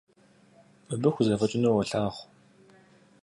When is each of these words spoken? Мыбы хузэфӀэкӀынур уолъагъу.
Мыбы 0.87 1.09
хузэфӀэкӀынур 1.13 1.73
уолъагъу. 1.73 2.23